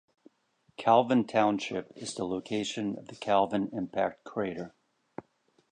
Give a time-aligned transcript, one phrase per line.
[0.77, 4.73] Calvin Township is the location of the Calvin impact crater.